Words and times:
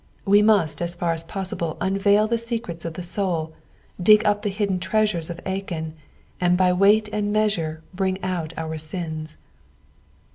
We 0.25 0.41
must 0.41 0.81
as 0.81 0.95
far 0.95 1.13
as 1.13 1.23
possible 1.23 1.77
unveil 1.79 2.25
the 2.27 2.39
secrets 2.39 2.85
of 2.85 2.95
the 2.95 3.03
soul, 3.03 3.53
dig 4.01 4.25
up 4.25 4.41
the 4.41 4.49
hidden 4.49 4.79
treasure 4.79 5.19
of 5.19 5.39
Achan, 5.45 5.93
and 6.39 6.57
by 6.57 6.73
weight 6.73 7.07
and 7.13 7.31
measure 7.31 7.83
bring 7.93 8.19
out 8.23 8.51
our 8.57 8.79
sins. 8.79 9.37